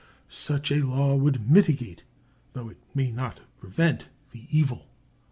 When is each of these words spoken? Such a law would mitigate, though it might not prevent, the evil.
Such 0.29 0.71
a 0.71 0.81
law 0.83 1.13
would 1.15 1.47
mitigate, 1.51 2.01
though 2.53 2.69
it 2.69 2.77
might 2.95 3.13
not 3.13 3.41
prevent, 3.59 4.07
the 4.31 4.47
evil. 4.49 4.87